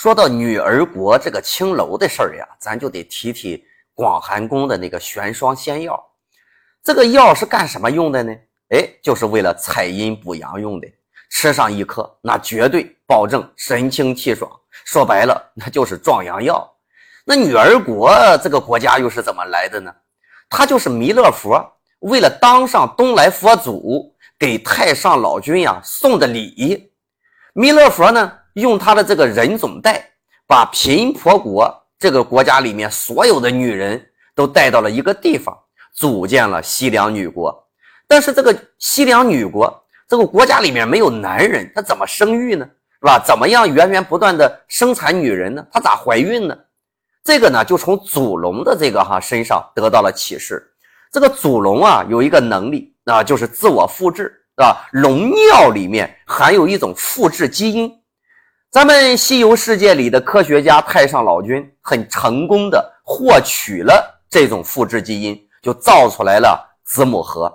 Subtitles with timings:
[0.00, 3.64] 说到女儿国这个青楼的事儿呀，咱就得提提
[3.94, 6.00] 广寒宫的那个玄霜仙药。
[6.84, 8.32] 这个药是干什么用的呢？
[8.68, 10.86] 哎，就是为了采阴补阳用的。
[11.30, 14.48] 吃上一颗，那绝对保证神清气爽。
[14.84, 16.64] 说白了，那就是壮阳药。
[17.24, 18.08] 那女儿国
[18.40, 19.92] 这个国家又是怎么来的呢？
[20.48, 21.60] 它就是弥勒佛
[22.02, 26.88] 为了当上东来佛祖，给太上老君呀送的礼。
[27.52, 28.37] 弥勒佛呢？
[28.54, 30.04] 用他的这个人种带，
[30.46, 35.56] 把频婆国这个国家里面所有的女人都带到了一个地方，
[35.92, 37.66] 组建了西凉女国。
[38.06, 42.68] 但是这个西凉女国这个国家里面没有男人，她怎么生育呢？
[43.00, 43.22] 是吧？
[43.24, 45.64] 怎么样源源不断的生产女人呢？
[45.70, 46.56] 她咋怀孕呢？
[47.22, 50.66] 这个呢，就从祖龙的这个哈身上得到了启示。
[51.12, 54.24] 这个祖龙啊，有一个能力啊，就是自我复制，
[54.56, 54.88] 是吧？
[54.92, 57.92] 龙尿里面含有一种复制基因。
[58.70, 67.50] 咱们西游世界里的科学家太上老君很成功的获取了这种复制基因，就造出来了子母河。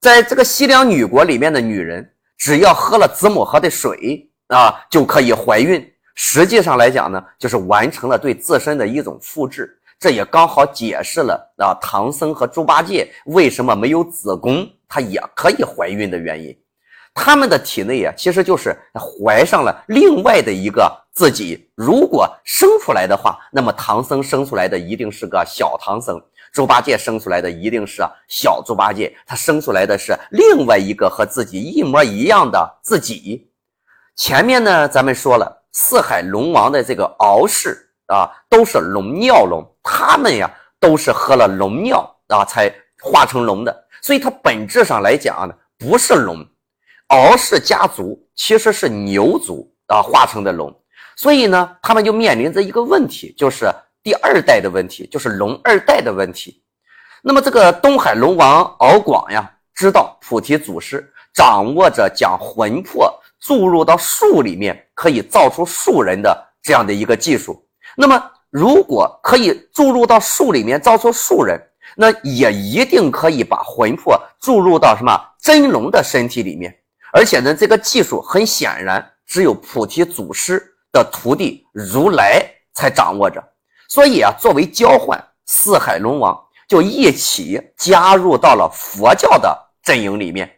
[0.00, 5.86] 在这个西凉女国里面的女人，只要喝了子母河的水啊，就可以怀孕。
[6.14, 9.78] 实际上来讲呢，就是完成了对自身的一种复制。
[10.00, 16.56] 这也刚好解释了啊，唐僧和猪八戒为什么没有子宫，他也可以怀孕的原因。
[17.14, 21.68] 他们的体内啊，其实就是怀上了另外的一个自己。
[21.74, 26.20] 如果生出来的话，那么唐僧生出来的一定是个小唐僧，
[26.52, 29.16] 猪八戒生出来的一定是小猪八戒。
[29.26, 33.50] 他生出来的是另外一个和自己一模一样的自己。
[34.14, 42.72] 前面呢，咱们说了四海龙王的这个敖氏啊，都是龙尿龙，他们呀都是喝了龙尿啊才
[43.02, 46.46] 化成龙的，所以它本质上来讲呢，不是龙。
[47.08, 50.74] 敖氏家族其实是牛族啊化成的龙，
[51.16, 53.66] 所以呢，他们就面临着一个问题，就是
[54.02, 56.62] 第二代的问题，就是龙二代的问题。
[57.22, 67.60] 那么这个东海龙王敖广呀，知道菩提祖师掌握着将魂魄注入到树里面可以造出树人的这样的一个技术。
[67.96, 71.60] 那么如果可以注入到树里面造出树人，
[71.96, 76.74] 那也一定可以把魂魄注入到什么真龙的身体里面。
[77.12, 83.42] 而且呢，这个技术很显然只有菩提祖师的徒弟如来才掌握着，
[83.88, 86.38] 所以啊，作为交换，四海龙王
[86.68, 90.50] 就一起加入到了佛教的阵营里面。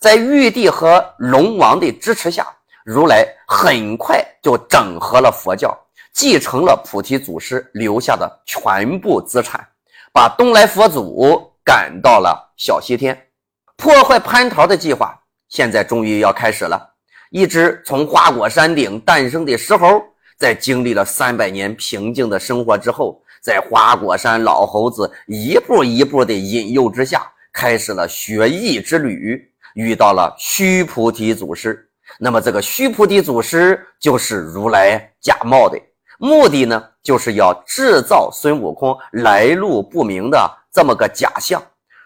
[0.00, 2.46] 在玉帝和龙王的支持下，
[2.84, 5.76] 如来很快就整合了佛教，
[6.12, 9.66] 继承了菩提祖师留下的全部资产，
[10.12, 13.28] 把东来佛祖赶到了小西天，
[13.76, 15.18] 破坏蟠桃的计划。
[15.48, 16.94] 现在终于要开始了。
[17.30, 20.02] 一只从花果山顶诞生的石猴，
[20.38, 31.88] 在经历了三百年平静的生活之后，在花果山老猴子一步一步的引诱之下，开始了学艺之旅，遇到了须菩提祖师。
[32.18, 35.78] 那么，这个须菩提祖师就是如来假冒的，
[36.18, 41.60] 目的呢，就是要制造孙悟空来路不明的这么个假象。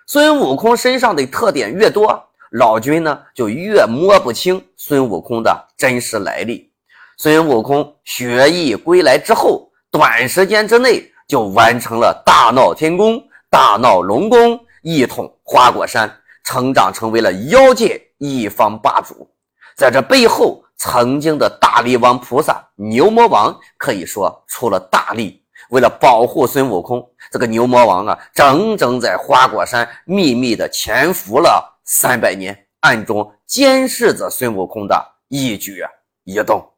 [0.06, 2.26] 孙悟空身上的特点越多。
[2.50, 6.70] 老君呢，就越摸不清孙悟空的真实来历。
[7.16, 16.10] 孙悟空学艺归来之后，短时间之内就完成了大闹天宫、大闹龙宫，一统花果山，
[16.44, 19.30] 成长成为了妖界一方霸主。
[19.76, 25.39] 在这背后，曾经的大力王菩萨牛魔王可以说出了大力，
[25.70, 31.80] 为了保护孙悟空，这个牛魔王啊，整整在花果山秘密的潜伏了。
[31.84, 35.82] 三百年，暗中监视着孙悟空的一举
[36.22, 36.69] 一动。